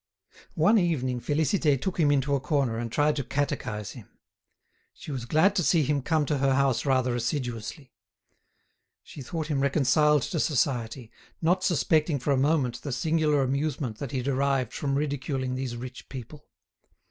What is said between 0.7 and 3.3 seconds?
evening Félicité took him into a corner and tired to